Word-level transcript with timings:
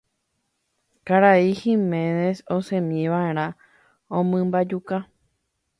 Karai 1.07 1.45
Giménez 1.59 2.37
osẽmiva'erã 2.57 3.47
omymbajuka. 4.17 4.97